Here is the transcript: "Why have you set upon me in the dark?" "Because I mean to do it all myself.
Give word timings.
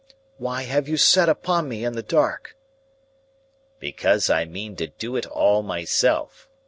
"Why 0.37 0.63
have 0.63 0.89
you 0.89 0.97
set 0.97 1.29
upon 1.29 1.69
me 1.69 1.85
in 1.85 1.93
the 1.93 2.01
dark?" 2.01 2.57
"Because 3.77 4.31
I 4.31 4.45
mean 4.45 4.75
to 4.77 4.87
do 4.87 5.15
it 5.15 5.27
all 5.27 5.61
myself. 5.61 6.49